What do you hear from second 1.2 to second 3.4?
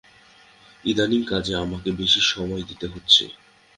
কাজে আমাকে বেশী সময় দিতে হচ্ছে।